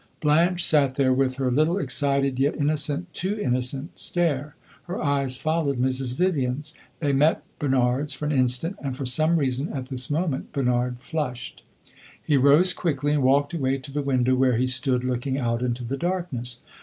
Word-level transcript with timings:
Blanche 0.19 0.65
sat 0.65 0.95
there 0.95 1.13
with 1.13 1.35
her 1.35 1.51
little 1.51 1.77
excited, 1.77 2.39
yet 2.39 2.55
innocent 2.55 3.13
too 3.13 3.39
innocent 3.39 3.99
stare; 3.99 4.55
her 4.85 4.99
eyes 4.99 5.37
followed 5.37 5.79
Mrs. 5.79 6.15
Vivian's. 6.15 6.73
They 7.01 7.13
met 7.13 7.43
Bernard's 7.59 8.11
for 8.11 8.25
an 8.25 8.31
instant, 8.31 8.77
and 8.81 8.97
for 8.97 9.05
some 9.05 9.35
reason, 9.37 9.69
at 9.69 9.89
this 9.89 10.09
moment, 10.09 10.51
Bernard 10.53 10.97
flushed. 11.01 11.63
He 12.19 12.35
rose 12.35 12.73
quickly 12.73 13.13
and 13.13 13.21
walked 13.21 13.53
away 13.53 13.77
to 13.77 13.91
the 13.91 14.01
window 14.01 14.33
where 14.33 14.57
he 14.57 14.65
stood 14.65 15.03
looking 15.03 15.37
out 15.37 15.61
into 15.61 15.83
the 15.83 15.97
darkness. 15.97 16.61